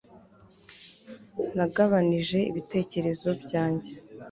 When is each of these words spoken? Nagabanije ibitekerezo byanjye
Nagabanije 1.55 2.39
ibitekerezo 2.51 3.27
byanjye 3.41 3.91